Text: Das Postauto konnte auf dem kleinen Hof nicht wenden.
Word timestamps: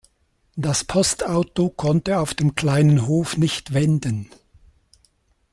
Das 0.55 0.83
Postauto 0.83 1.69
konnte 1.69 2.19
auf 2.19 2.33
dem 2.33 2.55
kleinen 2.55 3.05
Hof 3.05 3.37
nicht 3.37 3.71
wenden. 3.75 4.31